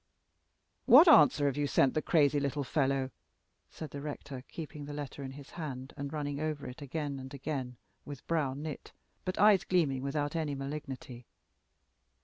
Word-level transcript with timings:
"What 0.87 1.07
answer 1.07 1.45
have 1.45 1.57
you 1.57 1.67
sent 1.67 1.93
the 1.93 2.01
crazy 2.01 2.39
little 2.39 2.63
fellow?" 2.63 3.11
said 3.69 3.91
the 3.91 4.01
rector, 4.01 4.43
keeping 4.47 4.85
the 4.85 4.93
letter 4.95 5.21
in 5.21 5.33
his 5.33 5.51
hand 5.51 5.93
and 5.95 6.11
running 6.11 6.39
over 6.39 6.65
it 6.65 6.81
again 6.81 7.19
and 7.19 7.31
again, 7.35 7.77
with 8.03 8.25
brow 8.25 8.55
knit, 8.55 8.93
but 9.25 9.37
eyes 9.37 9.63
gleaming 9.63 10.01
without 10.01 10.35
any 10.35 10.55
malignity. 10.55 11.27